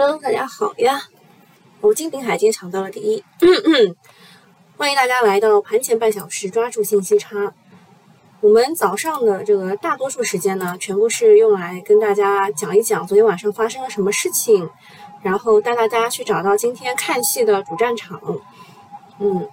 [0.00, 1.02] Hello，大家好呀！
[1.80, 3.24] 我金平海今天抢到了第一，
[4.76, 7.52] 欢迎大家来到盘前半小时，抓住信息差。
[8.40, 14.70] 我们早上的这个大多数时间呢，全部是用来跟大家讲一讲昨天晚上发生了什么事情，
[15.20, 18.22] 然后带大家去找到今天看戏的主战场。
[19.18, 19.48] 嗯，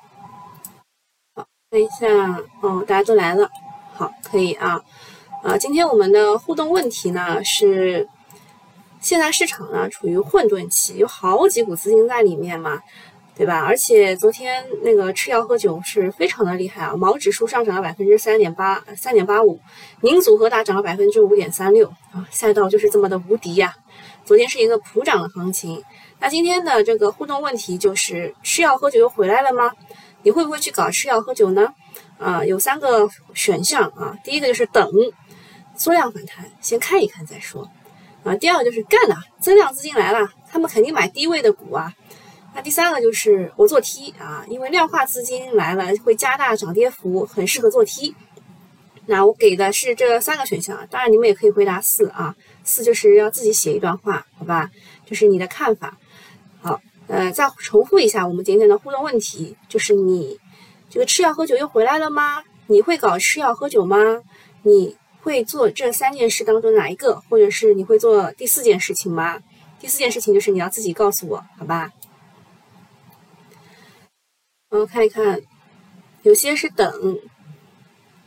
[1.33, 3.49] 好，看一下哦，大家都来了，
[3.95, 4.83] 好，可以啊。
[5.41, 8.07] 啊，今天我们的互动问题呢是。
[9.05, 12.81] 现在市场呢处于混沌期，有好几股资金在里面嘛，
[13.35, 13.63] 对吧？
[13.63, 19.61] 而且昨天那个吃药喝酒是非常的厉害啊，毛指数上涨了百分之三点八，三点八五，
[20.01, 23.75] 宁组合大涨了百分之五点三六啊，赛道就是这么的无敌呀！
[24.25, 25.83] 昨天是一个普涨的行情，
[26.19, 29.71] 那今天的这个互动问题就是吃药喝酒又回来了吗？
[30.23, 31.71] 你会不会去搞吃药喝酒呢？
[32.17, 34.89] 啊，有三个选项啊，第一个就是等
[35.75, 37.69] 缩量反弹，先看一看再说。
[38.25, 41.93] 啊，第二个就是干呐，增量资金来了，他们肯定买低位的股啊。
[42.55, 48.15] 那第三个就是我做 T 啊，因为量化资金来了会加大涨跌幅，很适合做 T。
[49.05, 54.71] 那我给的是这三个选项，当然你们也可以回答四啊，四就是要自己写一段话，好吧？
[55.05, 55.95] 就是你的看法。
[56.63, 60.39] 好，呃，再重复一下我们今天的互动问题，就是你
[60.89, 62.43] 这个吃药喝酒又回来了吗？
[62.65, 64.23] 你会搞吃药喝酒吗？
[64.63, 64.97] 你？
[65.25, 69.41] 会做这三件事当中哪一个，或者是你会做第四件事情吗？
[69.79, 71.91] 第四件事情就是你要自己告诉我，好吧？
[74.69, 75.41] 嗯，看一看，
[76.21, 77.19] 有些是等，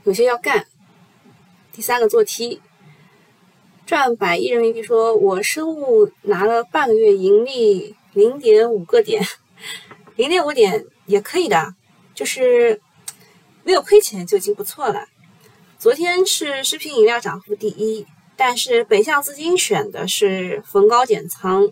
[0.02, 0.66] 有些要干。
[1.70, 2.60] 第三个做 T，
[3.86, 9.24] 赚百亿人民币，说我生物拿了半个月盈利零点五个点，
[10.16, 11.76] 零点五点也可以的，
[12.12, 12.80] 就是
[13.62, 15.06] 没有亏钱就已经不错了。
[15.78, 18.04] 昨天是食品饮料涨幅第一，
[18.36, 21.70] 但是北向资金选的是逢高减仓。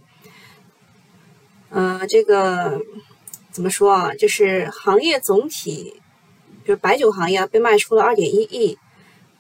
[1.71, 2.81] 呃，这个
[3.51, 4.15] 怎么说啊？
[4.15, 6.01] 就是行业总体，
[6.65, 8.79] 就是白酒行业啊被卖出了二点一亿，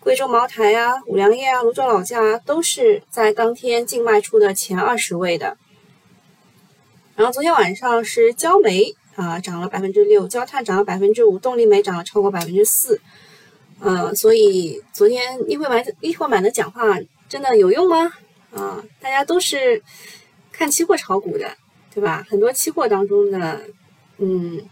[0.01, 5.57] 贵州茅台啊、五粮液啊、泸州老窖啊都是在当天净卖出的前二十位的。
[7.15, 13.01] 然后昨天晚上是焦煤啊涨了百分之六，焦炭涨了百分之五，动力煤涨了超过百分之四。
[13.79, 16.99] 呃，所以昨天一会满一会满的讲话
[17.29, 18.13] 真的有用吗？
[18.55, 19.83] 啊，大家都是
[20.51, 21.55] 看期货炒股的，
[21.95, 22.25] 对吧？
[22.29, 23.61] 很多期货当中的，
[24.17, 24.67] 嗯，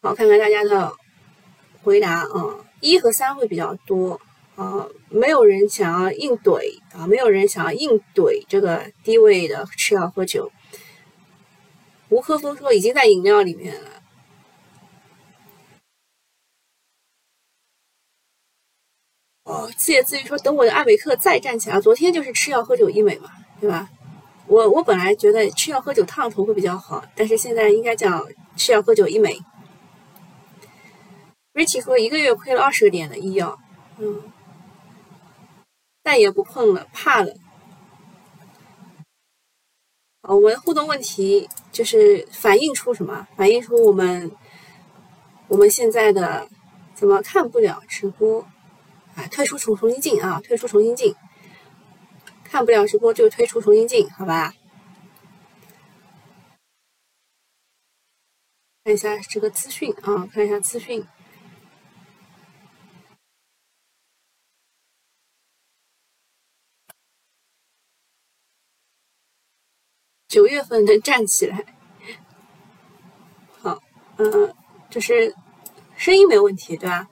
[0.00, 0.92] 好，看看大家的
[1.82, 4.20] 回答啊，一和三会比较多
[4.54, 10.52] 啊，没有人想要硬怼啊，没有人想要硬怼这个低位的吃药喝酒。
[12.08, 13.95] 吴科峰说已经在饮料里面了。
[19.46, 23.30] 哦，自言自语说：“等我的艾维克再站起来。”昨天就是吃药喝酒医美嘛，
[23.60, 23.88] 对吧？
[24.48, 28.26] 我我本来觉得吃药喝酒烫头会比较好，但是现在应该叫
[28.56, 29.38] 吃药喝酒医美。
[31.54, 33.56] Richie 说：“一个月亏了二十个点的医药，
[33.98, 34.20] 嗯，
[36.02, 37.32] 再也不碰了，怕了。”
[40.28, 43.28] 我们互动问题就是反映出什么？
[43.36, 44.28] 反映出我们
[45.46, 46.48] 我们现在的
[46.94, 48.44] 怎么看不了直播？
[49.16, 51.14] 啊，退出重重新进啊，退出重新进，
[52.44, 54.54] 看不了直播就退出重新进，好吧？
[58.84, 61.04] 看一下这个资讯啊，看一下资讯。
[70.28, 71.64] 九月份能站起来，
[73.60, 73.82] 好，
[74.18, 74.54] 嗯，
[74.90, 75.34] 就是
[75.96, 77.08] 声音没问题，对吧？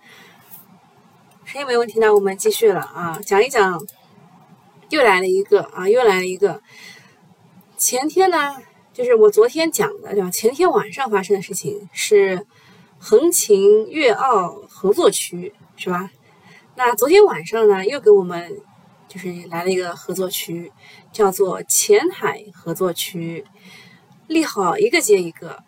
[1.54, 3.81] 声音没问题，那我们继续了啊，讲一讲，
[4.91, 6.60] 又来了一个啊，又来了一个。
[7.76, 8.56] 前天呢，
[8.92, 10.28] 就是我昨天讲的，对吧？
[10.32, 12.44] 前天晚上发生的事情是
[12.98, 16.10] 横琴粤澳合作区，是吧？
[16.75, 18.60] 那昨天晚上呢，又给我们
[19.06, 20.72] 就是来了一个合作区，
[21.12, 23.45] 叫做前海合作区，
[24.27, 25.62] 利好一个接一个，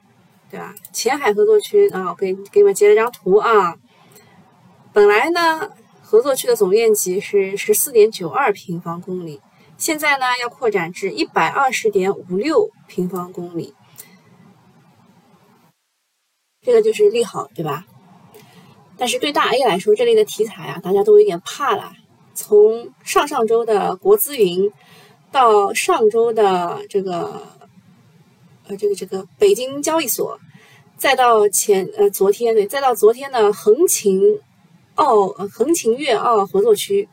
[0.51, 0.75] 对吧？
[0.93, 3.77] 前海合作区啊，我给给你们截了张图啊。
[4.97, 9.43] 本来呢，合作区的总面积是十四点九二平方公里，
[9.77, 13.75] 现在呢要扩展至一百二十点五六平方公里，
[16.63, 17.85] 这个就是利好，对吧？
[18.97, 21.93] 但是对大 A 来说，这类的题材啊，大家都有点怕了。
[22.33, 24.73] 从上上周的国资云，
[25.31, 27.43] 到上周的这个
[28.67, 30.41] 呃这个这个北京交易所，
[30.97, 34.41] 再到前呃昨天对，再到昨天的横琴。
[34.97, 37.09] 澳横琴粤澳合作区，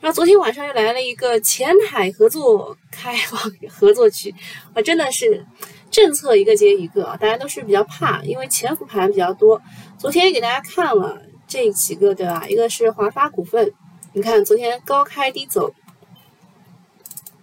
[0.00, 4.34] 然后昨天晚上又来了一个前海合作开放合作区，
[4.74, 5.44] 啊，真的是
[5.90, 9.60] 政策一个接一个，大家都是比较怕，因为潜伏盘比较多。
[9.98, 12.46] 昨天也给大家看了这几个，对吧？
[12.48, 13.72] 一个是华发股份，
[14.12, 15.72] 你看昨天高开低走，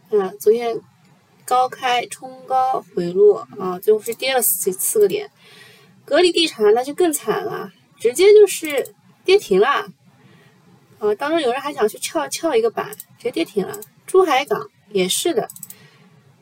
[0.09, 0.79] 嗯，昨天
[1.45, 5.31] 高开冲高回落啊，最后是跌了四四个点。
[6.03, 9.87] 格力地产那就更惨了，直接就是跌停了。
[10.99, 13.79] 呃，当中有人还想去撬撬一个板，直接跌停了。
[14.05, 15.47] 珠海港也是的，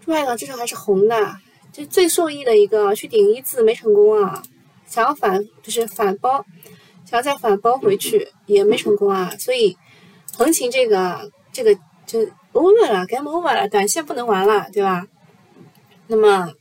[0.03, 1.37] 珠海港至少还是红的，
[1.71, 4.43] 就最受益的一个去顶一字没成功啊，
[4.85, 6.45] 想要反就是反包，
[7.05, 9.77] 想要再反包回去也没成功啊，所以
[10.35, 11.73] 横琴这个这个
[12.05, 12.19] 就
[12.51, 15.07] over 了，game over 了，短线不能玩了，对吧？
[16.07, 16.51] 那么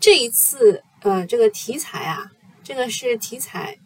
[0.00, 2.32] 这一次呃这个题材啊，
[2.64, 3.78] 这个是题材。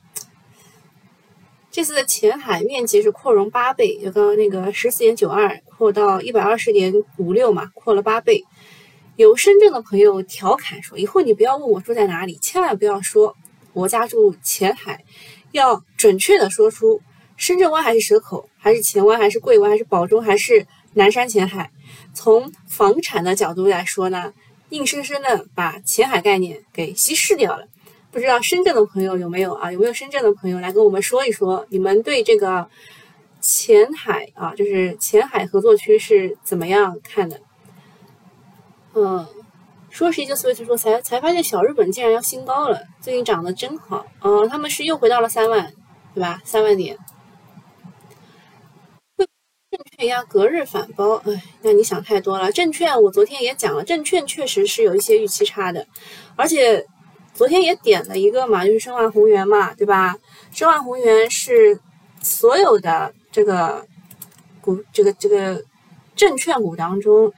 [1.73, 8.45] 这次的前海面积是扩容八倍，就刚刚那个十四点九二扩到一百二十点五六嘛，扩了八倍。
[9.17, 13.35] 有深圳的朋友调侃说：“以后你不要问我住在哪里，千万不要说
[13.73, 15.03] 我家住前海，
[15.53, 17.01] 要准确的说出
[17.39, 21.71] 深圳湾还是蛇口，还是前湾，还是桂湾，还是宝中，还是南山前海。
[22.13, 24.35] 从房产的角度来说呢，
[24.69, 27.65] 硬生生的把前海概念给稀释掉了。”
[28.13, 29.73] 不知道深圳的朋友有没有啊？
[29.73, 32.69] 有没有深圳的朋友来跟我们说一说，你们对这个
[33.41, 37.41] 前海啊，就是前海合作区是怎么样看的？
[38.93, 39.27] 嗯，
[39.89, 44.47] 说是一个思维说才才发现小日本竟然要新高了，最近涨得真好啊！
[44.47, 45.73] 他们是又回到了三万，
[46.15, 46.39] 对吧？
[46.45, 46.99] 三万点。
[49.17, 52.53] 证券压隔日反包，哎，那你想太多了。
[52.53, 55.87] 证券我昨天也讲了，证券确实是有一些预期差的，
[56.37, 56.85] 而且。
[57.35, 60.17] 昨天也点了一个嘛，就是申万宏源嘛，对吧？
[60.53, 61.81] 申万宏源是
[62.23, 63.87] 所有的这个
[64.61, 65.65] 股，这个这个
[66.15, 67.33] 证券股当中，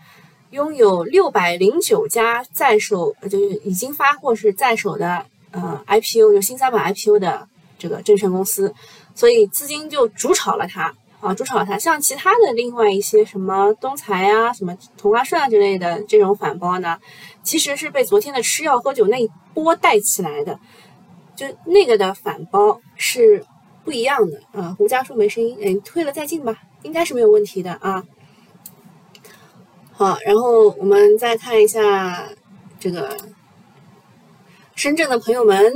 [0.50, 7.48] 拥有六百零九家在手，就是已经发货是在手的，呃，IPO 就新三板 IPO 的
[7.78, 8.74] 这个证券公司，
[9.14, 10.92] 所以资金就主炒了它。
[11.24, 16.98] 啊，主炒它，像其他的另外一些什么东财啊、什么同花顺啊之类的这种反包呢，
[17.42, 20.60] 其实是被昨天的吃药喝酒那一波带起来的，
[21.34, 23.42] 就那个的反包是
[23.84, 24.76] 不一样的啊。
[24.76, 28.04] 胡家说没声音，哎，退了再进吧，应该是没有问题的啊。
[29.92, 32.28] 好，然后我们再看一下
[32.78, 33.16] 这个
[34.74, 35.72] 深圳的朋友们，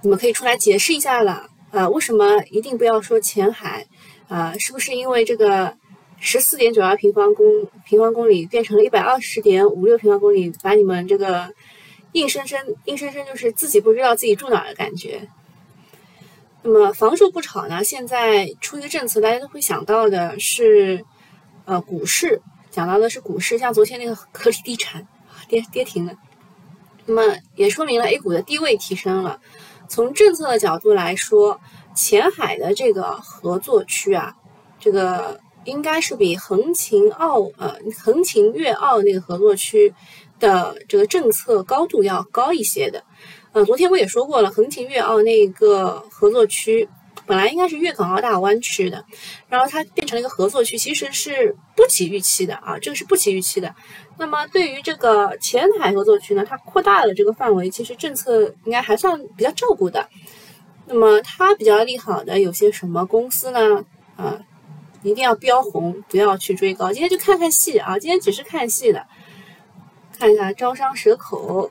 [0.00, 3.86] 你们可以出来解释一下了啊，为什么一定不要说前海？
[4.28, 5.74] 啊，是不是因为这个
[6.20, 7.46] 十四点九二平方公
[7.86, 11.54] 平方公里变成了一百二十点五六平方公里，把你们这个
[12.12, 15.28] 硬生生硬生生就是自己不知道自己住哪儿的感觉？
[16.62, 17.82] 那么房住不炒呢？
[17.82, 21.04] 现在出一个政策，大家都会想到的是，
[21.64, 25.06] 呃，股市讲到的是股市，像昨天那个格力地产
[25.48, 26.12] 跌跌停了，
[27.06, 29.40] 那么也说明了 A 股的地位提升了。
[29.88, 31.58] 从政策的角度来说。
[31.98, 34.36] 前海的这个合作区啊，
[34.78, 39.92] 这个应该是比横琴澳呃横琴粤澳那个合作区
[40.38, 43.02] 的这个政策高度要高一些的。
[43.52, 46.88] 呃，昨天我也说过了，横琴粤澳那个合作区
[47.26, 49.04] 本来应该是粤港澳大湾区的，
[49.48, 53.74] 然后它变成了一个合作区，其实是不及预期的啊，这个是不及预期的。
[54.18, 60.08] 那么对于这个前海合作区呢，它扩大了这个范围，其实政策应该还算比较照顾的。
[60.90, 63.84] 那么它比较利好的有些什么公司呢？
[64.16, 64.40] 啊，
[65.02, 66.90] 一定要标红，不要去追高。
[66.90, 69.06] 今天就看看戏啊，今天只是看戏的。
[70.18, 71.70] 看一下招商蛇口，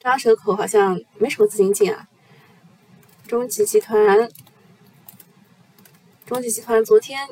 [0.00, 2.08] 招商蛇口好像没什么资金进啊。
[3.28, 4.28] 中集集团，
[6.26, 7.28] 中集集团昨天，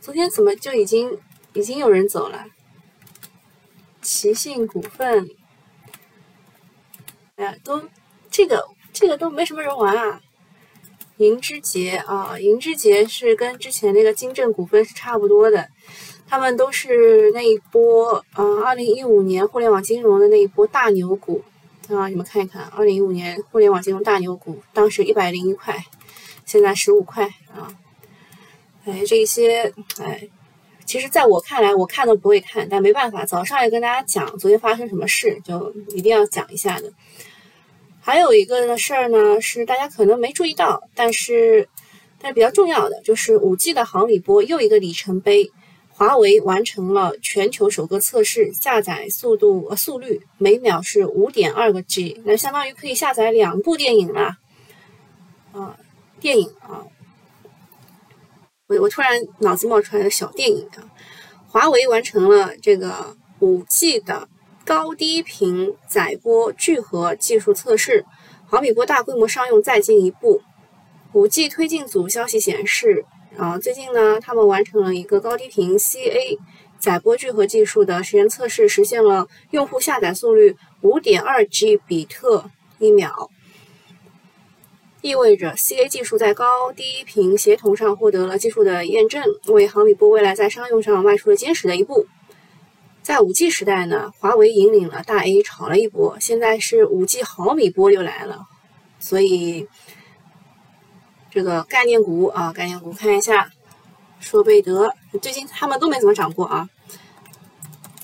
[0.00, 1.18] 昨天怎么就已经
[1.54, 2.46] 已经有人走了？
[4.00, 5.28] 奇信股份。
[7.40, 7.82] 哎，都
[8.30, 10.20] 这个这个都没什么人玩啊。
[11.16, 15.68] 银之杰啊，银之杰是跟之前那个金正股份是差不多的，
[16.28, 21.42] 他们都是那一波，嗯，二零一五年互联网金融的那一波大牛股
[21.88, 22.08] 啊。
[22.08, 25.82] 你们看一看，二零一五年互联网金融大牛股，当时一百零一块，
[26.44, 27.74] 现在十五块啊。
[28.86, 29.70] 哎，这些
[30.02, 30.26] 哎，
[30.86, 36.90] 其实在我看来，我看都不会看，但没办法，早上也跟大家讲昨天发生什么事，就一定要讲一下的。
[38.02, 41.68] 还有一个的事儿呢，是大家可能没注意到，但是
[42.18, 45.50] 但是比较重要的，就是五 G 的毫米波又一个里程碑，
[45.90, 54.36] 华为完成了全球首个测试，下载速度呃速率每秒是五点二个 G，那相当于可以下载两部电影了，
[55.52, 55.76] 啊，
[56.18, 56.84] 电影啊，
[58.66, 60.88] 我我突然脑子冒出来的小电影啊，
[61.48, 64.28] 华为完成了这个五 G 的
[64.70, 68.06] 高低频载波聚合技术测试，
[68.46, 70.42] 毫米波大规模商用再进一步。
[71.12, 73.04] 五 G 推进组消息显示，
[73.36, 76.38] 啊，最近呢，他们完成了一个高低频 CA
[76.78, 82.48] 载波聚合技术的实验测试，实现了用户下载速率五点二 G 比特
[82.78, 83.28] 一秒，
[85.00, 92.06] 意味着 CA 技术在高低频协同上获得了技术的验证，为毫米波未来在商用上迈出了坚实的一步。
[93.02, 98.46] 在五 G 时代呢，华为引领了大 A 炒了一波，现在是五 G 毫米波又来了，
[98.98, 99.68] 所以。
[101.32, 103.52] 这个概念股啊，概念股看一下，
[104.18, 104.92] 硕贝德
[105.22, 106.68] 最近他们都没怎么涨过啊。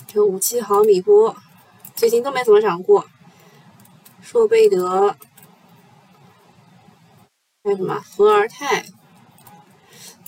[0.07, 1.35] 这五七毫米波
[1.97, 3.05] 最近都没怎么涨过。
[4.23, 5.17] 硕贝德
[7.65, 8.85] 还有什么和而泰？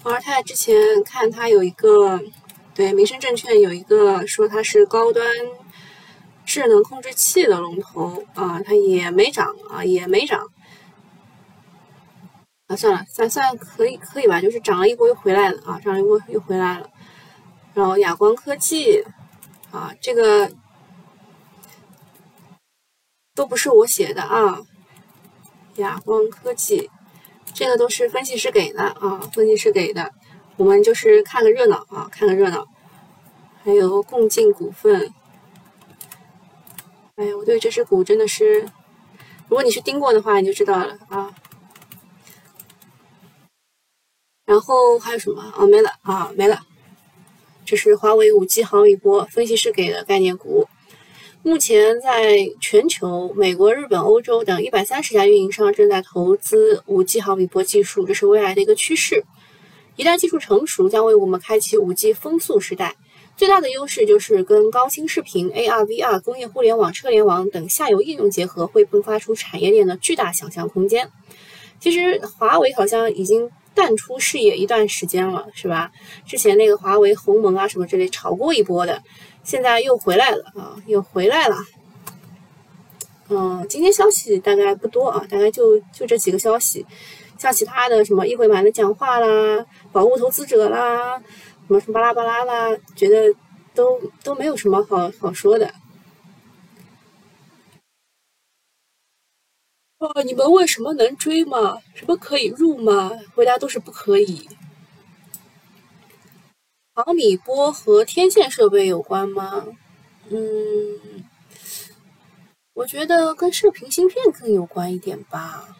[0.02, 2.20] 和而泰之前看它有一个，
[2.78, 5.26] 对民生证券有一个说它是高端
[6.46, 10.46] 智能控制器的龙头啊，它也没涨啊，也没涨。
[12.68, 16.88] 啊，算了，算算可以可以吧，就是涨了一波又回来了啊，涨了一波又回来了。
[17.74, 19.04] 然后亚光科技
[19.72, 20.48] 啊，这个
[23.34, 24.60] 都不是我写的啊。
[25.78, 26.88] 亚光科技，
[27.52, 30.12] 这个都是分析师给的啊，分析师给的，
[30.58, 32.66] 我们就是看个热闹啊，看个热闹。
[33.62, 35.12] 还有共进股份，
[37.16, 38.60] 哎呀，我对这只股真的是，
[39.48, 41.34] 如果你是盯过的话，你就知道了啊。
[44.46, 45.66] 然后还有什么啊？
[45.66, 46.60] 没了啊，没了。
[47.66, 50.66] 这是华为五 G 毫米波分析师给的概念股。
[51.42, 59.24] 目前在全球，美国、日本、欧洲等一百三十家运营商正在投资五 G 毫米波技术，这是未来的一个趋势。
[59.98, 62.94] 一旦技术成熟，将为我们开启五 G 风速时代。
[63.36, 71.10] 最大的优势就是跟高清视频、AR、VR、工业互联网、车联网等下游应用结合，会迸发出产业链的巨大想象空间。
[71.80, 73.50] 其实华为好像已经。
[73.74, 75.92] 淡出视野一段时间了，是吧？
[76.26, 79.00] 之前那个华为鸿蒙啊什么之类炒过一波的，
[79.44, 81.56] 现在又回来了啊，又回来了。
[83.28, 86.84] 嗯，今天消息大概不多啊，大概就就这几个消息，
[87.38, 91.24] 像其他的什么议会版的讲话啦，保护投资者啦，什
[91.68, 93.34] 么什么巴拉巴拉啦，觉得
[93.74, 95.72] 都都没有什么好好说的。
[99.98, 101.78] 哦，你们问什么能追吗？
[101.94, 103.10] 什么可以入吗？
[103.34, 104.48] 回答都是不可以。
[106.94, 109.66] 毫米波和天线设备有关吗？
[110.30, 111.24] 嗯，
[112.74, 115.76] 我觉得跟射频芯片更有关一点吧。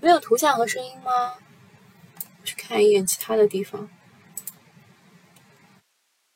[0.00, 1.34] 没有图像和声音吗？
[2.44, 3.88] 去看一眼其他的地方。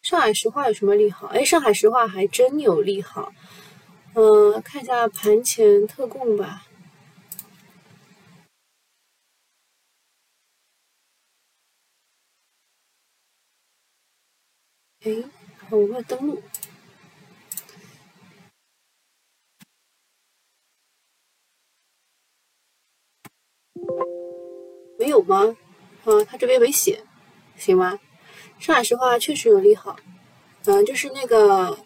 [0.03, 1.27] 上海石化有什么利好？
[1.29, 3.33] 哎，上海石化还真有利好。
[4.15, 6.67] 嗯，看一下盘前特供吧。
[15.05, 15.13] 哎，
[15.71, 16.43] 我没有登录，
[24.99, 25.57] 没有吗？
[26.05, 27.03] 啊，他这边没写，
[27.57, 27.99] 行吗？
[28.59, 29.97] 上海石化确实有利好，
[30.65, 31.79] 嗯，就是那个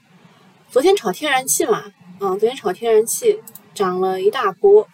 [0.71, 1.93] 昨天炒天然气嘛。
[2.21, 3.43] 嗯，昨天炒天然气
[3.75, 4.87] 涨了一大波，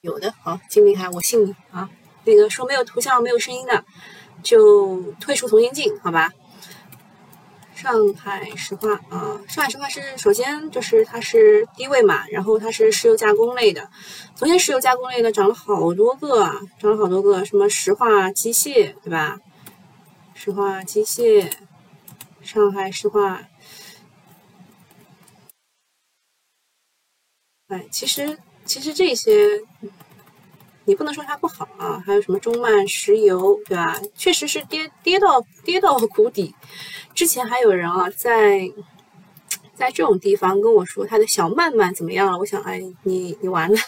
[0.00, 1.88] 有的好，金明海，我信你啊。
[2.24, 3.84] 那个说没有图像、没有声音的，
[4.42, 6.32] 就退出重新进，好吧？
[7.84, 13.90] 上海石化啊，上海石化是首先就是它是低位嘛，然后它是石油加工类的。
[14.34, 19.38] 昨天石油加工类的涨了好多个啊，涨了好多个，什么石化机械对吧？
[20.32, 21.52] 石化机械，
[22.40, 23.42] 上海石化。
[27.68, 29.60] 哎，其实其实这些
[30.86, 34.00] 你不能说它不好啊，还有什么中曼石油，对吧？
[34.14, 36.54] 确实是跌跌到跌到谷底。
[37.14, 38.70] 之前还有人啊，在
[39.74, 42.38] 在这种地方跟我说他的小曼曼怎么样了？
[42.38, 43.78] 我想，哎，你你完了，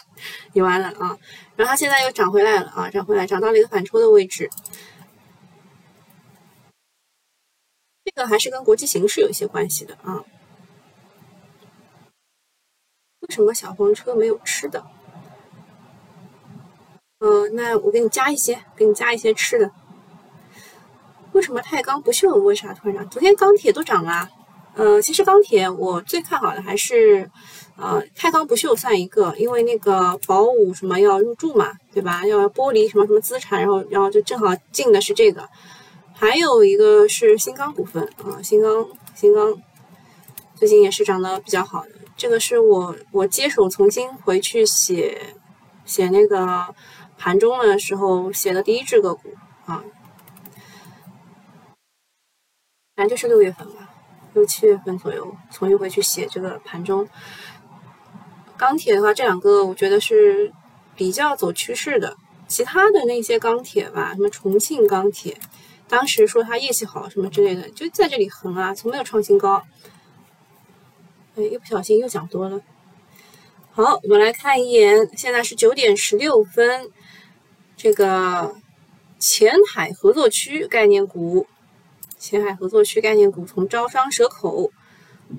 [0.53, 1.19] 你完了啊！
[1.55, 4.51] 然后它现在又涨回来了啊，涨回来，涨到了一个反抽的位置。
[8.05, 10.25] 这个还是跟国际形势有一些关系的啊。
[13.21, 14.87] 为什么小黄车没有吃的？
[17.19, 19.71] 嗯，那我给你加一些，给你加一些吃的。
[21.33, 23.09] 为什么钛钢不锈为啥突然涨？
[23.09, 24.29] 昨天钢铁都涨了，
[24.75, 27.31] 呃，其实钢铁我最看好的还是，
[27.77, 32.27] 呃，钛钢不锈算一个，因为那个宝武什么要入驻嘛，对吧？
[32.27, 35.49] 要剥离什么什么资产，然后然后就正好进的是这个。
[36.13, 39.55] 还有一个是新钢股份啊，新钢新钢
[40.55, 41.91] 最近也是涨得比较好的。
[42.15, 45.35] 这个是我我接手重新回去写
[45.85, 46.75] 写那个
[47.19, 49.83] 盘中的时候写的第一只个股啊，
[52.95, 53.91] 反正就是六月份吧。
[54.35, 57.09] 六七月份左右重新回去写这个盘中
[58.59, 60.53] 钢铁的话，这两个我觉得是
[60.95, 62.17] 比较走趋势的。
[62.47, 65.39] 其他的那些钢铁吧，什么重庆钢铁，
[65.89, 69.65] 当时说它业绩好什么之类的，就在这里横啊，从没有创新高。
[71.35, 72.61] 哎，一不小心又讲多了。
[73.77, 76.91] 好，我们来看一眼，现在是九点十六分，
[77.77, 78.57] 这个
[79.19, 81.47] 前海合作区概念股。
[82.19, 84.73] 前海合作区概念股从招商蛇口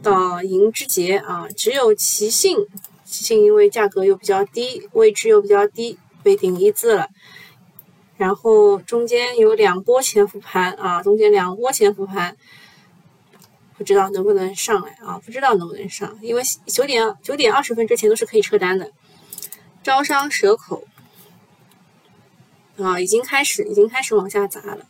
[0.04, 2.58] 到银之杰啊，只有奇信，
[3.04, 7.08] 奇信因为价格又比较低，位置又比较低，被顶一字了。
[8.18, 12.38] 然后中间有两波前复盘啊，中间两波前复盘，
[13.78, 15.20] 不知道能不能上来啊？
[15.24, 18.92] 不知道能不能上，因为九点九点二十分之前都是可以撤单的。
[19.84, 20.84] 招商蛇口
[22.78, 24.88] 啊，已经开始，已经开始往下砸了。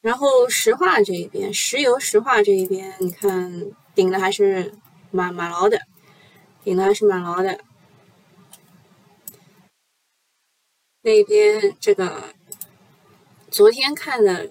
[0.00, 4.72] 然后石化这一边，石油石化这一边，你看顶的还是
[5.10, 5.80] 蛮蛮牢的，
[6.64, 7.60] 顶的还是蛮牢的。
[11.02, 12.34] 那边这个
[13.50, 14.50] 昨天看的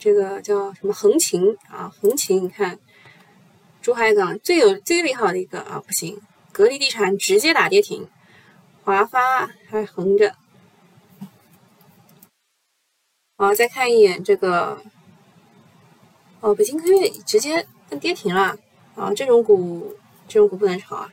[0.00, 1.92] 这个叫什么横琴啊？
[2.00, 2.78] 横琴，你看
[3.82, 6.18] 珠海港最有最利好的一个啊，不行，
[6.52, 8.08] 格力地产直接打跌停，
[8.82, 10.34] 华发还横着。
[13.36, 14.82] 好，再看一眼这个，
[16.40, 17.66] 哦，北京科悦直接
[18.00, 18.56] 跌停了
[18.96, 19.12] 啊！
[19.14, 21.12] 这种股，这种股不能炒啊！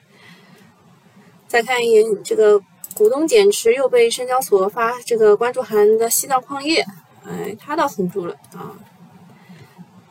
[1.45, 2.61] 再看一眼这个
[2.95, 6.85] 股东减持又被深交所发这个关注函的西藏矿业，
[7.27, 8.71] 哎，它倒横住了啊！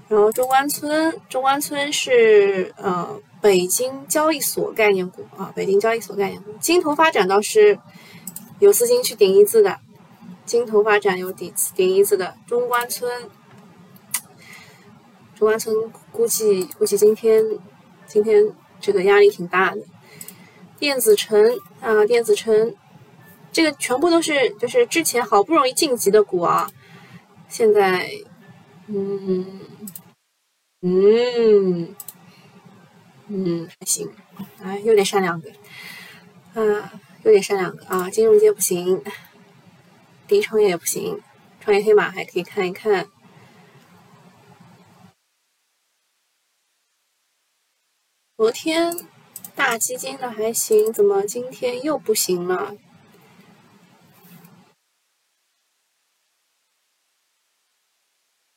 [0.09, 7.79] 然后中关村，中关村是呃北京交易所概念股啊，北京交易所概念股，金投发展倒是
[8.59, 9.79] 有资金去顶一字的。
[10.45, 13.11] 金投发展有底子顶一字的中关村，
[15.35, 15.75] 中关村
[16.13, 17.45] 估计估计今天
[18.07, 19.81] 今天这个压力挺大的。
[20.79, 22.77] 电子城啊，电子城，
[23.51, 26.71] 这个全部都是就是之前好不容易晋级的股啊，
[27.49, 28.11] 现在
[28.89, 29.61] 嗯
[30.83, 31.97] 嗯
[33.29, 34.13] 嗯还行，
[34.63, 35.51] 哎有点善良的，
[36.55, 36.93] 啊
[37.25, 39.03] 有点善良的啊，金融街不行。
[40.29, 41.21] 第一创业也不行，
[41.61, 43.09] 创业黑马还可以看一看。
[48.37, 49.09] 昨天
[49.55, 52.77] 大基金的还行，怎么今天又不行了？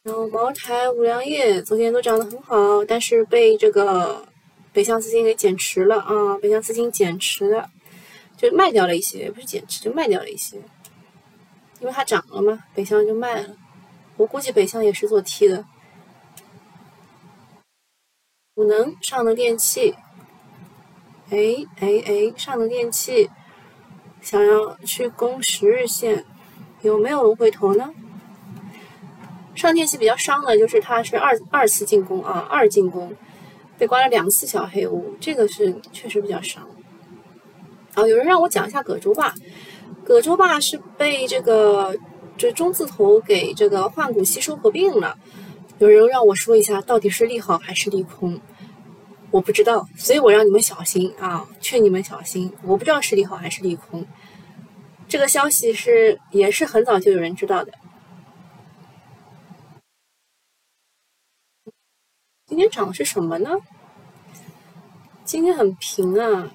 [0.03, 4.23] 然后茅台、五粮液昨天都涨得很好，但是被这个
[4.71, 6.37] 北向资金给减持了啊！
[6.37, 7.67] 北向资金减持了，
[8.37, 10.57] 就卖掉了一些，不是减持，就卖掉了一些。
[11.79, 13.57] 因为它涨了嘛，北向就卖了。
[14.15, 15.65] 我估计北向也是做 T 的。
[18.53, 19.95] 五能、上能电器，
[21.31, 23.27] 哎哎哎，上能电器
[24.21, 26.23] 想要去攻十日线，
[26.83, 27.91] 有没有龙回头呢？
[29.59, 33.13] 上电器比较伤的就是它是二二次进攻啊，二进攻
[33.77, 36.65] 被关了两次小黑屋，这个是确实比较伤。
[37.93, 39.35] 啊，有人让我讲一下葛洲坝。
[40.05, 41.93] 葛洲坝是被这个
[42.37, 45.17] 这中字头给这个换股吸收合并了。
[45.79, 48.39] 有人让我说一下，到底是利好还是利空？
[49.29, 52.53] 我不知道，所以我让你们小心啊，劝你们小心。
[52.63, 54.05] 我不知道是利好还是利空。
[55.09, 57.73] 这个消息是也是很早就有人知道的。
[62.49, 63.51] 今天涨的是什么呢？
[65.23, 66.51] 今天很平啊。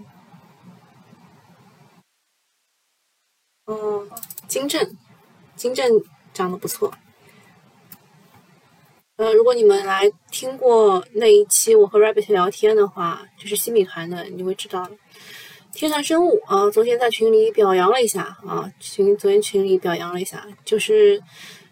[3.67, 4.05] 哦，
[4.49, 4.97] 金正，
[5.55, 6.03] 金正
[6.33, 6.93] 长得不错。
[9.19, 14.91] 呃，如果你们来听过那一期我和 Rabbit 聊天的话，就是新米团的，你就会知道
[15.71, 21.23] 天上生物啊，昨天在群里表扬了一下啊，群昨天群里表扬了一下，就是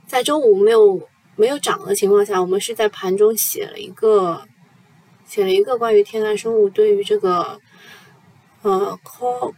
[0.06, 4.46] 在周五没有没有涨的情况下，我们是在盘中写了一个
[5.26, 7.60] 写了一个关于天上生物对于这个
[8.62, 9.54] 呃 call。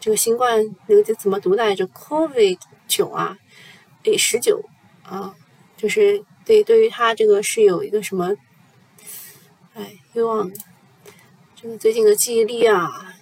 [0.00, 3.38] 这个新冠那个怎么读来着？Covid 九啊，
[4.02, 4.60] 诶，十九
[5.04, 5.36] 啊，
[5.76, 8.34] 就是对，对于它这个是有一个什么，
[9.74, 10.54] 哎，又忘了，
[11.54, 13.14] 这个最近的记忆力啊，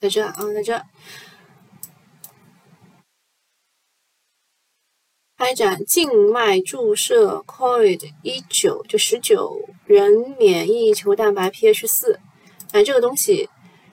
[0.00, 0.82] 在这啊，在这。
[5.44, 12.20] 开展静脉注射 COVID 一九就十九人免疫球蛋白 pH 四，
[12.70, 13.50] 哎，这个东西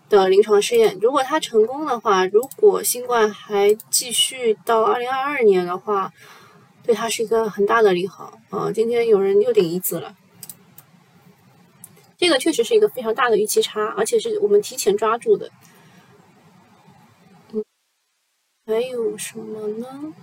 [0.10, 6.14] 的临床试验，如果它成功的话，如果新冠还继续到二零二二年的话，
[6.84, 8.72] 对它是一个很大的利好啊！
[8.72, 10.16] 今天有人又顶一字了，
[12.16, 15.50] 这个确实是一个非常大的预期差，而且是我们提前抓住的。
[17.54, 17.66] 嗯，
[18.68, 20.14] 还有什么呢？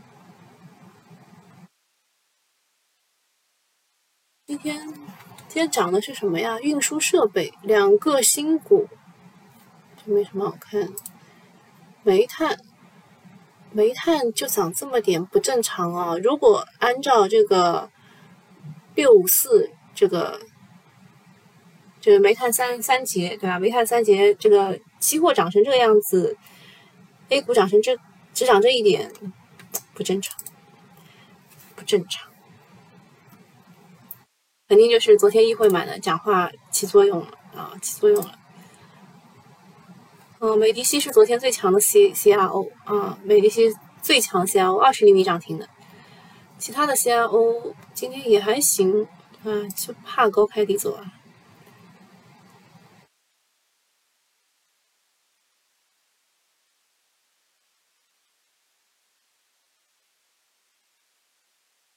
[4.47, 4.81] 今天
[5.49, 6.61] 今天涨的是什么呀？
[6.61, 8.87] 运输设备两个新股，
[9.97, 10.89] 这没什么好看。
[12.05, 12.57] 煤炭，
[13.73, 16.17] 煤炭就涨这么点，不正常啊！
[16.19, 17.91] 如果按照这个
[18.95, 20.39] 六五四这个，
[22.01, 23.59] 这个煤炭三三节对吧？
[23.59, 26.37] 煤炭三节这个期货涨成这个样子
[27.31, 27.99] ，A 股涨成这
[28.33, 29.13] 只涨这一点，
[29.93, 30.39] 不正常，
[31.75, 32.31] 不正常。
[34.69, 38.33] 肯定就是昨天议会买的讲话起作用了啊，起作用了。
[40.41, 45.69] 嗯，美迪西是昨天最强的 C C R O 啊，美迪西最强 C R O 二十厘米涨停的，
[46.59, 49.07] 其他的 C R O 今天也还行
[49.45, 51.13] 啊，就怕高开低走啊。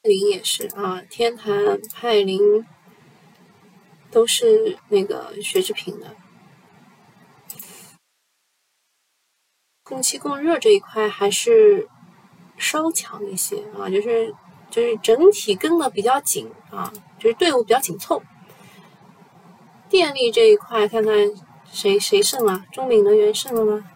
[0.10, 2.66] 林也是啊，天坛、派林
[4.10, 6.16] 都是那个学制品的。
[9.84, 11.88] 供气供热这一块还是
[12.58, 14.34] 稍强一些啊，就是
[14.72, 18.24] 就是整体跟的比较紧啊，就是队伍比较紧凑。
[19.88, 21.14] 电力这一块看看
[21.72, 22.66] 谁谁胜了？
[22.72, 23.92] 中闽能源胜了吗？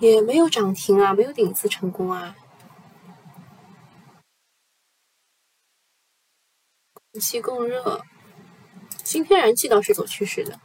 [0.00, 2.34] 也没有涨停啊，没有顶次成功啊。
[7.20, 8.02] 气供热，
[9.04, 10.58] 新天然气倒是走趋势的，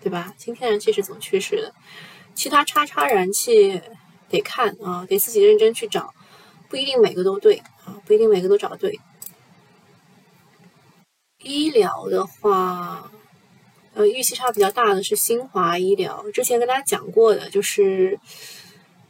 [0.00, 0.34] 对吧？
[0.38, 1.74] 新天然气是走趋势的，
[2.34, 3.80] 其他叉叉燃气
[4.28, 6.14] 得看啊，得自己认真去找，
[6.68, 8.98] 不一定每个都对啊，不一定每个都找对。
[11.38, 13.10] 医疗的话，
[13.94, 18.18] 呃，预期差比较大的是新华医疗，之前跟大家讲过的，就是，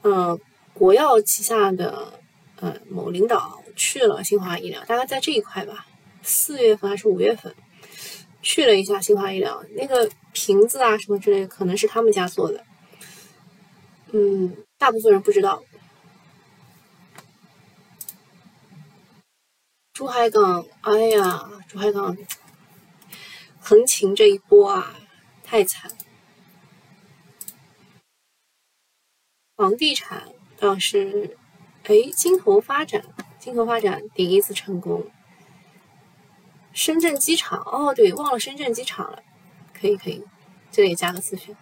[0.00, 0.38] 呃，
[0.72, 2.18] 国药旗下的
[2.56, 5.86] 呃某领导去了新华医疗，大概在这一块吧。
[6.22, 7.54] 四月份还是五月份，
[8.40, 12.64] 去了一下新华医疗，那个瓶子啊什么之类，可能是他们家做的。
[14.12, 15.62] 嗯，大部分人不知道。
[19.92, 22.16] 珠海港，哎呀，珠海港
[23.60, 24.98] 横琴这一波啊，
[25.44, 25.90] 太惨。
[29.54, 31.36] 房地产倒是，
[31.84, 33.04] 哎，金投发展，
[33.38, 35.10] 金投发展第一次成功。
[36.72, 39.22] 深圳机场哦，对，忘了深圳机场了，
[39.72, 40.24] 可以可以，
[40.70, 41.54] 这里加个咨询。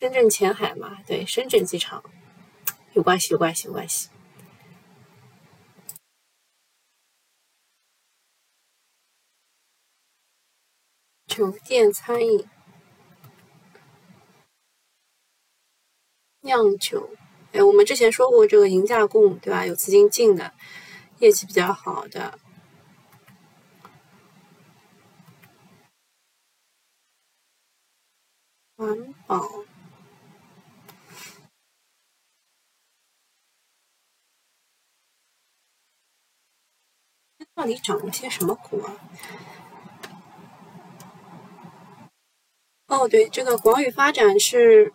[0.00, 2.04] 深圳前海嘛，对，深圳机场
[2.92, 4.10] 有关系，有关系，有关系。
[11.26, 12.46] 酒店餐饮、
[16.40, 17.10] 酿酒，
[17.52, 19.64] 哎，我们之前说过这个银价供，对吧？
[19.64, 20.52] 有资金进的，
[21.18, 22.38] 业绩比较好的。
[28.78, 29.44] 环保，
[37.56, 38.96] 到底涨了些什么股啊？
[42.86, 44.92] 哦，对，这个广宇发展是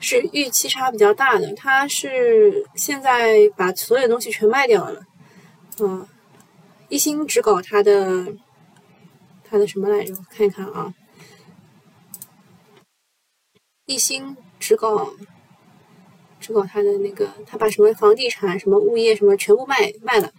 [0.00, 5.06] 是预期差比较大的，它是现在把所有东西全卖掉了，
[5.78, 6.08] 嗯，
[6.88, 8.34] 一心只搞它的
[9.44, 10.12] 它的什么来着？
[10.28, 10.92] 看一看啊。
[13.86, 15.12] 一心只搞，
[16.40, 20.32] 只搞他的那个，他把什么房地产、什么物业、什么全部卖卖了，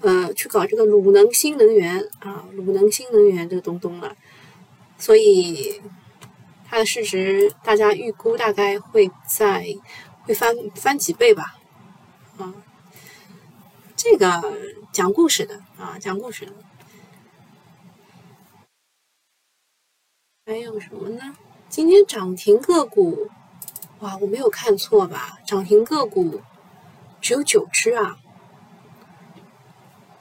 [0.00, 4.16] 呃，去搞这个鲁能新能源啊，鲁能新能源这个东东了，
[4.96, 5.82] 所以
[6.64, 9.66] 它的市值大家预估大概会在
[10.22, 11.58] 会翻翻几倍吧，
[12.38, 12.54] 啊，
[13.94, 14.58] 这个
[14.90, 16.52] 讲故事的啊，讲故事的，
[20.46, 21.36] 还有什么呢？
[21.74, 23.28] 今天涨停个股，
[23.98, 25.40] 哇，我没有看错吧？
[25.44, 26.40] 涨停个股
[27.20, 28.16] 只有九只啊，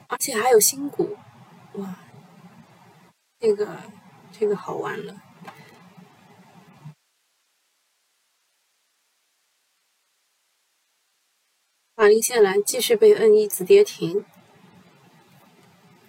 [0.07, 1.15] 而且还有新股，
[1.73, 1.99] 哇，
[3.37, 3.83] 这个
[4.31, 5.21] 这个好玩了。
[11.95, 14.25] 法林线缆继续被 N 一子跌停，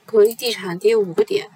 [0.07, 1.51] 格力地产跌五个点。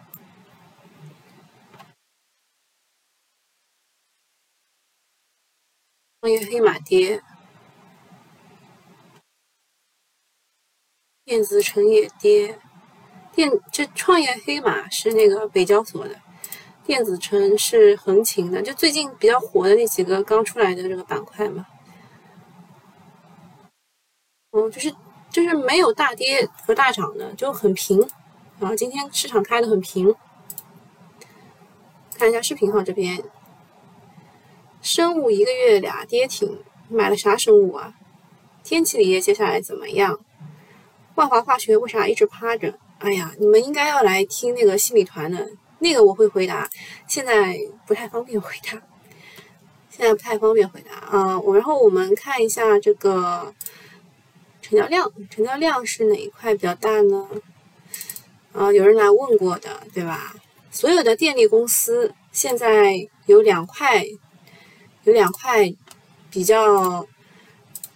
[6.29, 7.23] 创业黑马跌，
[11.25, 12.59] 电子城也跌，
[13.33, 16.21] 电这创业黑马是那个北交所的，
[16.85, 21.67] 电子城是横琴的，就最近比较火的那几个刚出来的这个板块嘛。
[24.51, 24.95] 嗯，就是
[25.31, 28.03] 就是没有大跌和大涨的，就很平
[28.61, 28.77] 啊。
[28.77, 30.14] 今天市场开的很平，
[32.14, 33.25] 看一下视频号这边。
[34.81, 37.95] 生物一个月俩跌停，买了啥生物啊？
[38.62, 40.21] 天齐锂业接下来怎么样？
[41.14, 42.79] 万华化学为啥一直趴着？
[42.99, 45.49] 哎呀，你们应该要来听那个新米团的，
[45.81, 46.69] 那个我会回答，
[47.07, 48.81] 现在不太方便回答，
[49.91, 51.41] 现在不太方便回答啊。
[51.55, 53.53] 然后我们看一下这个
[54.62, 57.29] 成交量，成交量是哪一块比较大呢？
[58.53, 60.35] 啊，有人来问过的，对吧？
[60.71, 64.05] 所有的电力公司现在有两块。
[65.05, 65.73] 有两块
[66.31, 67.07] 比较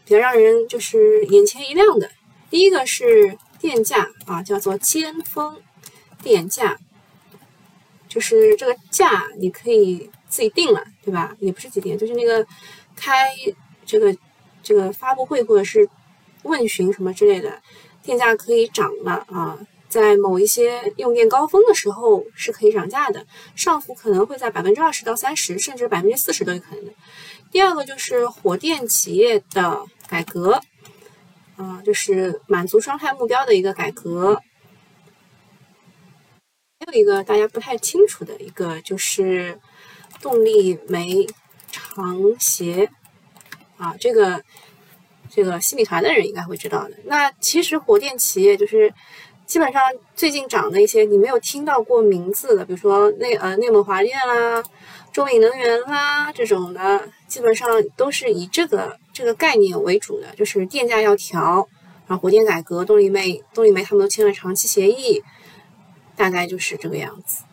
[0.04, 2.10] 比较让人就是眼前一亮的，
[2.50, 5.60] 第一个是电价啊，叫做尖峰
[6.22, 6.78] 电价，
[8.08, 11.36] 就是这个价你可以自己定了，对吧？
[11.38, 12.46] 也不是几点，就是那个
[12.96, 13.34] 开
[13.84, 14.16] 这个
[14.62, 15.88] 这个发布会或者是
[16.42, 17.60] 问询什么之类的，
[18.02, 19.58] 电价可以涨了啊。
[19.92, 26.92] 在某一些用电高峰的时候是可以涨价的，上浮可能会在百分之二十到三十，甚至百分之四十都有可能的。
[27.50, 30.62] 第二个就是火电企业的改革，
[31.56, 34.40] 啊，就是满足双碳目标的一个改革。
[36.80, 39.60] 还有一个大家不太清楚的一个就是
[40.22, 41.26] 动力煤
[41.70, 42.88] 长协，
[43.76, 44.42] 啊，这个
[45.28, 46.96] 这个新米团的人应该会知道的。
[47.04, 48.94] 那其实火电企业就是。
[49.52, 49.82] 基本上
[50.14, 54.64] 最近涨的一些你没有听到过名字的，比如说内呃内蒙华电啦、
[55.12, 61.68] 中影能源啦这种的，基本上都是以这个这个概念为主的，就是电价要调，
[62.06, 65.22] 然后火电改革、动力煤、动力煤他们都签了长期协议，
[66.16, 67.44] 大概就是这个样子。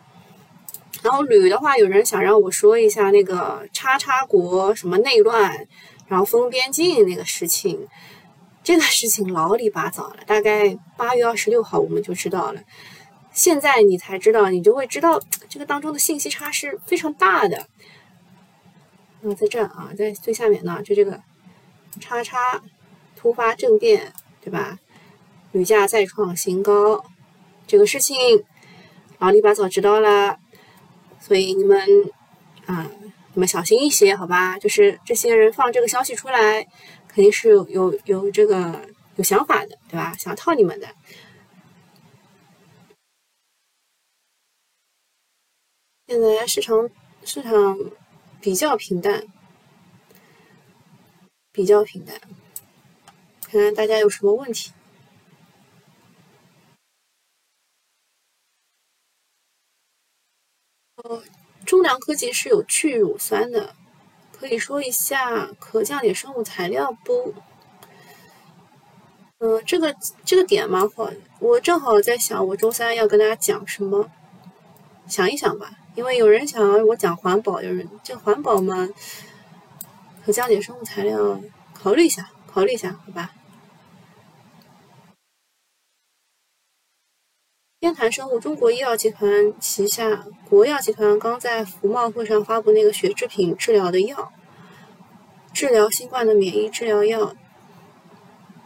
[1.02, 5.66] 然后铝的话，有人想让我说一下那个叉叉国什么内乱，
[6.08, 7.86] 然后封边境那个事情。
[8.62, 12.60] 这个事情老里八早了，大概八月二十六号我们就知道了。
[13.32, 17.66] 现在你才知道，你就会知道这个当中的信息差是非常大的。
[19.22, 21.20] 啊，在这啊，在最下面呢，就这个
[22.00, 22.60] 叉叉
[23.16, 24.78] 突发政变，对吧？
[25.52, 27.04] 铝价再创新高，
[27.66, 28.16] 这个事情
[29.18, 30.38] 老里八早知道了，
[31.18, 31.80] 所以你们
[32.66, 32.90] 啊，
[33.32, 34.58] 你们小心一些，好吧？
[34.58, 36.66] 就是这些人放这个消息出来。
[37.12, 40.14] 肯定是有有有这个有想法的，对吧？
[40.16, 40.94] 想套你们的。
[46.06, 46.88] 现在市场
[47.24, 47.76] 市场
[48.40, 49.26] 比较平淡，
[51.52, 52.20] 比较平淡，
[53.42, 54.72] 看看大家有什么问题。
[60.96, 61.22] 哦，
[61.64, 63.74] 中粮科技是有去乳酸的。
[64.40, 67.34] 可以说一下可降解生物材料不？
[69.38, 74.10] 嗯，这个这个点蛮好，我正好在想，我周三要跟大家讲什么，
[75.06, 75.72] 想一想吧。
[75.94, 78.88] 因为有人想要我讲环保，有人这环保嘛，
[80.24, 81.38] 可降解生物材料，
[81.74, 83.32] 考虑一下，考虑一下，好吧。
[87.80, 94.30] 天坛生物中国医药集团旗下国药集团刚在福茂会上发布那个血制品治疗的药，
[95.54, 97.34] 治疗新冠的免疫治疗药。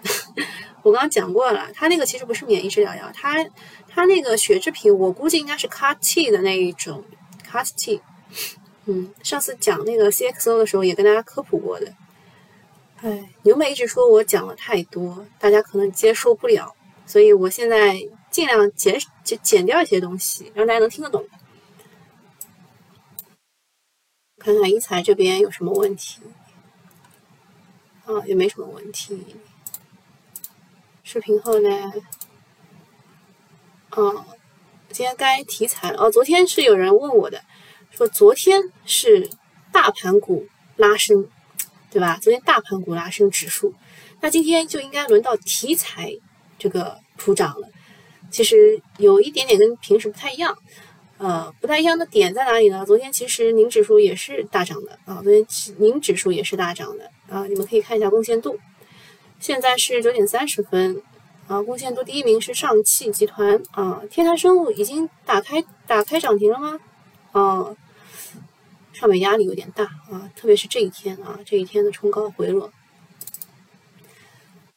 [0.83, 3.48] 我刚刚讲过了，它那个其实不是免疫治疗药，它
[3.88, 7.05] 它那个血制品我估计应该是 CAR T 的那一种
[7.48, 8.03] CAR T。
[8.87, 11.92] 嗯，上次讲那个 CXO 的时候也跟大家科普过的。
[12.96, 16.74] 哎，牛妹一直说我讲的太多，大家可能接受不了，
[17.07, 17.96] 所以我现在。
[18.35, 21.25] 尽量减减减掉一些东西，让大家能听得懂。
[24.38, 26.20] 看看一财这边有什么问题？
[28.05, 29.37] 啊，也没什么问题。
[31.05, 31.92] 视频号呢？
[33.92, 34.27] 哦，
[34.90, 36.03] 今天该题材了。
[36.03, 37.40] 哦，昨天是有人问我的，
[37.92, 39.31] 说昨天是
[39.70, 41.29] 大盘股拉升，
[41.88, 42.18] 对吧？
[42.20, 43.73] 昨天大盘股拉升指数。
[44.20, 46.12] 那今天就应该轮到题材
[46.59, 47.68] 这个普涨了。
[48.35, 50.59] 其实有一点点跟平时不太一样，
[51.18, 52.85] 呃，不太一样的点在哪里呢？
[52.85, 55.47] 昨天其实宁指数也是大涨的啊，昨天
[55.79, 58.59] 宁指数也是大涨的啊，你们可以看一下贡献度，
[59.38, 61.01] 现在是九点三十分
[61.47, 66.81] 啊，贡献度第一名是上汽集团啊，天坛生物已经打开打开涨停了吗？
[67.31, 67.77] 啊。
[68.92, 72.73] 上面压力有点大啊，特别是这一天啊，这一天的冲高回落。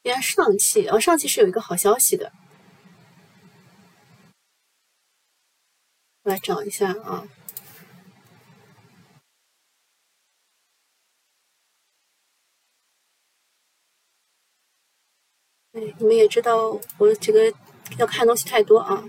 [0.02, 2.32] 连上汽啊，上汽是有一个好消息的，
[6.28, 7.26] 来找一下啊。
[15.72, 17.52] 哎，你们也知道我这个
[17.98, 19.02] 要看东西太多啊。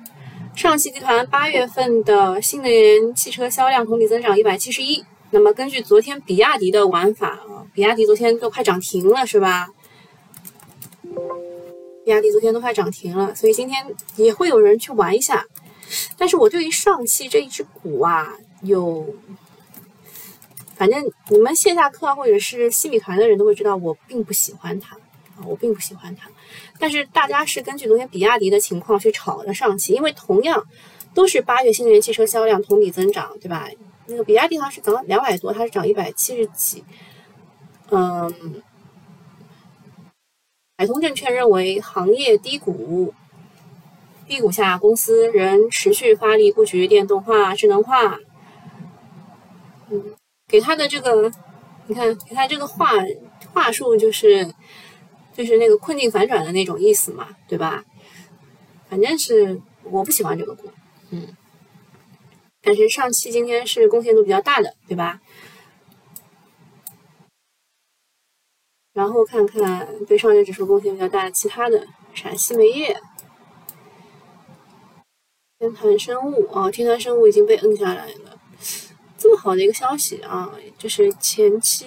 [0.54, 5.04] 上汽集团八月份的新能源汽车销量同比增长一百七十一。
[5.30, 9.68] 那么根据昨天比亚迪的玩法啊，比亚迪昨天都快涨停了，是吧？
[12.04, 13.84] 比亚迪昨天都快涨停了，所以今天
[14.16, 15.44] 也会有人去玩一下。
[16.16, 19.14] 但是我对于上汽这一只股啊，有，
[20.76, 24.96] 反正你们线下课或者是西米团的人都会知道，我并不喜欢它
[25.36, 26.28] 啊，我并不喜欢它。
[26.78, 30.64] 但是大家是根据昨天比亚迪的情况去炒的上汽，因为同样
[31.14, 33.68] 都是八月新能源汽车销量同比增长，对吧？
[34.06, 36.82] 那个比亚迪它是涨两百多，它是涨一百七十几。
[37.90, 38.62] 嗯，
[40.78, 43.12] 海通证券认为行业低谷，
[44.28, 48.18] 低谷下公司仍持续发力布局电动化、智能化。
[49.90, 50.14] 嗯，
[50.46, 51.32] 给他的这个，
[51.86, 52.92] 你看，给他这个话
[53.52, 54.54] 话术就是。
[55.36, 57.84] 就是那个困境反转的那种意思嘛，对吧？
[58.90, 60.68] 反正是我不喜欢这个股，
[61.10, 61.28] 嗯。
[62.60, 65.20] 但是上汽今天是贡献度比较大的，对吧？
[68.92, 73.00] 然后看看对上证指数贡献比较大的其他的，陕西煤业、
[75.58, 78.38] 天坛生物啊，天坛生物已经被摁下来了。
[79.16, 81.84] 这么好的一个消息啊，就是前期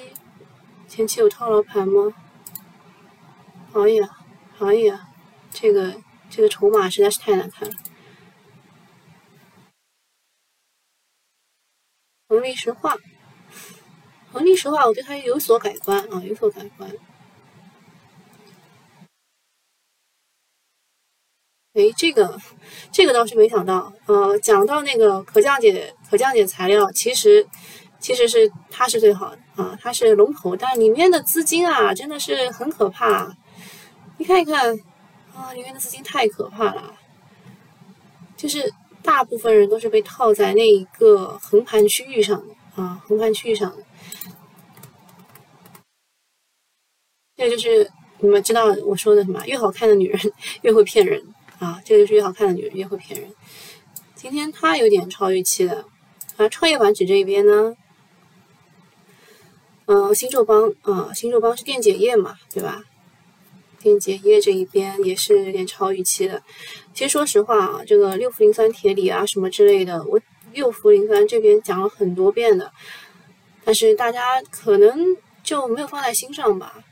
[0.89, 2.13] 前期有套牢盘吗？
[3.71, 4.09] 哎呀，
[4.59, 5.07] 哎呀，
[5.51, 5.95] 这个
[6.29, 7.75] 这个筹码实在是太难看了。
[12.27, 12.97] 恒力石化，
[14.33, 16.91] 恒力石化，我对它有所改观啊，有所改观。
[21.73, 22.37] 哎，这个
[22.91, 27.47] 这个倒是没想到，呃，讲到那个可降解可降解材料，其实
[27.97, 33.33] 其实是它是最好的啊，它是龙头，但里面的资金啊，真的是很可怕。
[34.17, 34.77] 你看一看，
[35.33, 36.93] 啊，里面的资金太可怕了，
[38.35, 38.69] 就是
[39.01, 43.83] 大部分人都是被套在那一个横盘区域上的啊，横盘区域上的。
[47.37, 49.41] 这就是你们知道我说的什么？
[49.47, 50.19] 越好看的女人
[50.63, 51.23] 越会骗人
[51.61, 51.79] 啊！
[51.85, 53.31] 这个就是越好看的女人越会骗人。
[54.15, 55.85] 今天它有点超预期的
[56.37, 57.75] 啊，创业板指这一边呢，
[59.85, 62.83] 嗯，新宙邦啊，新宙邦是电解液嘛，对吧？
[63.79, 66.41] 电解液这一边也是有点超预期的。
[66.95, 70.19] 其实说实话啊，这个六氟磷酸铁锂啊什么之类的，我
[70.53, 72.71] 六氟磷酸这边讲了很多遍的，
[73.63, 76.83] 但是大家可能就没有放在心上吧。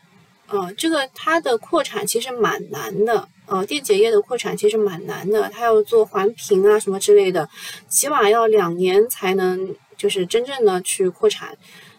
[0.50, 3.28] 啊，这个它的扩产其实蛮难的。
[3.46, 7.50] 呃，电解液的扩产其实蛮难的，它要做环评啊什么之类的，
[7.88, 11.58] 起码要两年才能就是真正的去扩产。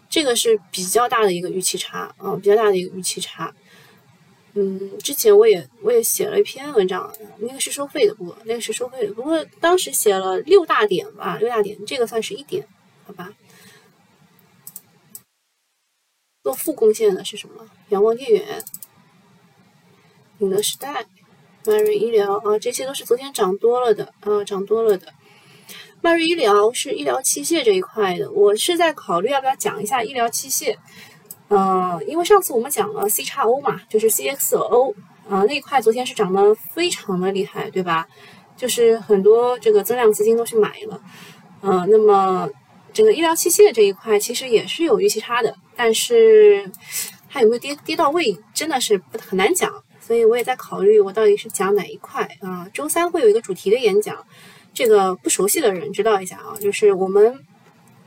[0.09, 3.53] 这个是比较大的一个预期差啊，比较大的一个预期差。
[4.55, 12.67] 嗯，之前我也我也写了一篇文章，那个是收费的，不那个是收费的，不过当时写了六大点吧，六大点，这个算是一点，
[13.07, 13.33] 好吧。
[16.51, 17.65] 做负贡献的是什么？
[17.91, 18.43] 阳光电源、
[20.39, 21.07] 宁德时代、
[21.65, 25.13] 迈瑞医疗啊，这些都是昨天涨多了的啊，涨多了的。
[26.01, 30.77] 迈瑞医疗是医疗器械这一块的，我是在考虑要不要讲一下医疗器械。
[31.47, 34.93] 呃，因为上次我们讲了 C 叉 O 嘛，就是 CXO
[35.29, 38.09] 啊那一块，昨天是涨得非常的厉害，对吧？
[38.57, 41.01] 就是很多这个增量资金都去买了。
[41.61, 42.51] 呃，那么
[42.93, 46.71] 整个医疗器械这一块其实也是有预期差的，但是
[47.31, 49.73] 它有没有跌跌到位，真的是不很难讲。
[49.99, 52.69] 所以我也在考虑，我到底是讲哪一块啊？
[52.75, 54.27] 周三会有一个主题的演讲，
[54.75, 57.41] 这个不熟悉的人知道一下啊，就是我们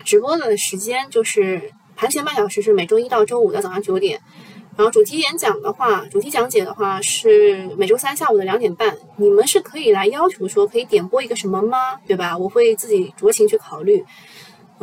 [0.03, 1.71] 直播的时间就是。
[1.95, 4.19] 盘前半小时是每周一到周五的早上九点，
[4.75, 8.97] 然后主题演讲的话，主题讲解的话是每周三下午的两点半。
[9.17, 11.99] 你们是可以来要求说可以点播一个什么吗？
[12.07, 12.35] 对吧？
[12.35, 14.03] 我会自己酌情去考虑。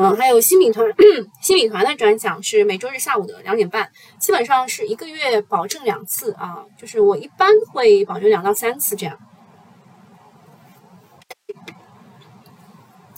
[0.02, 0.90] 嗯，还有新品团，
[1.42, 9.18] 新品团的专享是每周日下午的两点半，基本上是一个月保证两次啊，就是我一般会保证两到三次这样。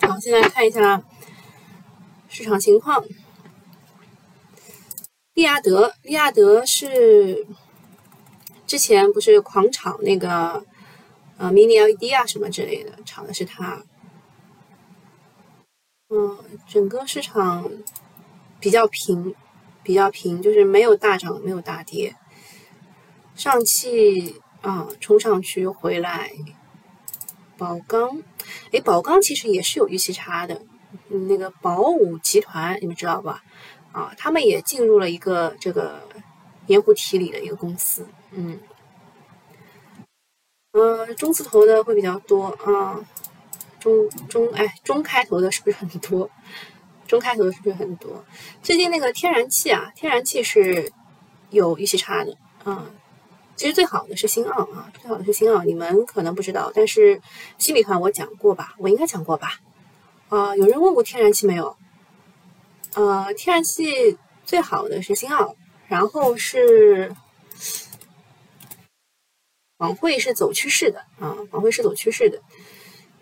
[0.00, 1.00] 好，现在看一下
[2.28, 3.04] 市场情况。
[5.34, 7.46] 利亚德，利亚德是
[8.66, 10.64] 之前不是狂炒那个
[11.38, 13.84] 呃 mini LED 啊什么之类的，炒的是它。
[16.14, 16.38] 嗯，
[16.68, 17.70] 整个市场
[18.60, 19.34] 比较平，
[19.82, 22.14] 比较平，就是没有大涨，没有大跌。
[23.34, 26.30] 上汽啊，冲上去回来。
[27.56, 28.22] 宝钢，
[28.72, 30.60] 哎，宝钢其实也是有预期差的。
[31.08, 33.42] 那个宝武集团，你们知道吧？
[33.92, 36.06] 啊，他们也进入了一个这个
[36.66, 38.06] 盐湖体里的一个公司。
[38.32, 38.60] 嗯，
[40.72, 43.00] 呃，中字头的会比较多啊。
[43.82, 46.30] 中中哎，中开头的是不是很多？
[47.08, 48.24] 中开头的是不是很多？
[48.62, 50.92] 最近那个天然气啊，天然气是
[51.50, 52.88] 有预期差的啊。
[53.56, 57.20] 其实最好的是新奥啊，最好的是新奥，你们可能不知道，但是
[57.58, 58.74] 新米团我讲过吧？
[58.78, 59.58] 我应该讲过吧？
[60.28, 61.76] 啊，有人问过天然气没有？
[62.94, 65.56] 呃，天然气最好的是新奥，
[65.88, 67.14] 然后是
[69.76, 72.40] 广汇是走趋势的啊，广汇是走趋势的。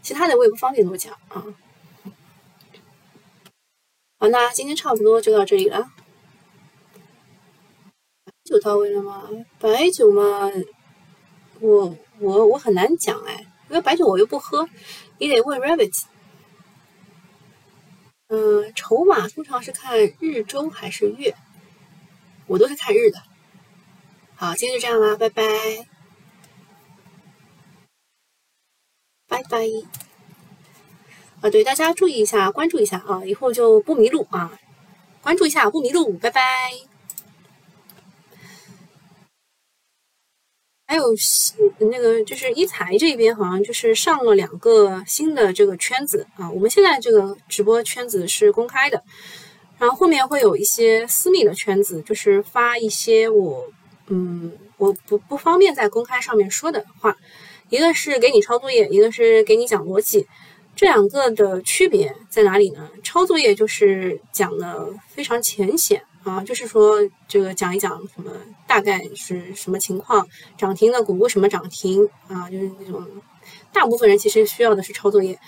[0.03, 1.45] 其他的我也不方便多讲啊。
[4.19, 5.91] 好，那今天差不多就到这里了。
[8.25, 9.29] 白酒到位了吗？
[9.59, 10.51] 白酒嘛，
[11.61, 14.69] 我我我很难讲哎，因为白酒我又不喝，
[15.19, 16.05] 你得问 Rabbit。
[18.29, 21.35] 嗯，筹码通常是看日周还是月？
[22.47, 23.23] 我都是看日的。
[24.35, 25.45] 好，今天就这样啦，拜拜。
[29.31, 29.65] 拜拜！
[31.41, 34.59] 啊，对，大家注意一下，关注一下啊，以后就不迷路啊。
[35.23, 36.43] 关注一下，不迷路，拜拜。
[40.89, 41.05] 还有
[41.79, 46.51] 那个就是一财这边好像就是上了两个新的这个圈子啊。
[46.51, 49.05] 我们现在这个直播圈子是公开的，
[49.79, 53.69] 然后后面会有一些私密的圈子，就是发一些我
[54.09, 57.17] 嗯我不不方便在公开上面说的话。
[57.71, 60.27] 一个是给你抄作业，一个是给你讲逻辑，
[60.75, 62.91] 这两个的区别在哪里呢？
[63.05, 66.99] 抄作业就是讲的非常浅显啊，就是说
[67.29, 68.33] 这个讲一讲什么
[68.67, 70.27] 大概是什么情况，
[70.59, 73.07] 涨停的股为什么涨停啊，就是那种
[73.73, 75.39] 大部分人其实需要的是抄作业，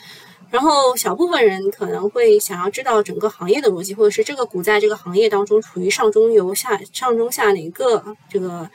[0.49, 8.71] 然后小部分人可能会想要知道整个行业的逻辑，或者是这个股在这个行业当中处于上中游下上中下哪个这个。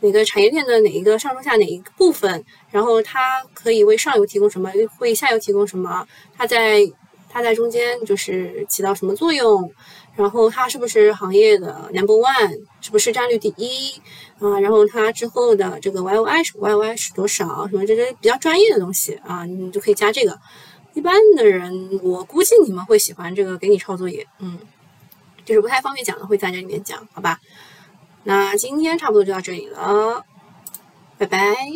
[0.00, 6.06] 哪个产业链的哪一个上中下哪一个部分，然后它可以为上游提供什么，为下游提供什么？
[6.36, 6.80] 它在
[7.28, 9.72] 它在中间就是起到什么作用？
[10.16, 12.60] 然后它是不是行业的 number one？
[12.80, 13.92] 是不是占率第一？
[14.40, 17.68] 啊，然后它之后的这个 Y O I 是 Y O I 是多少？
[17.68, 20.38] 什么这些比较专业的东西啊，你就可以加这个。
[20.94, 24.58] 一般的人，我估计你们会喜欢这个给你抄作业，嗯，
[25.44, 27.38] 就是不太方便讲的，会在这里面讲，好吧？
[28.28, 30.22] 那今天差不多就到这里了，
[31.16, 31.38] 拜拜。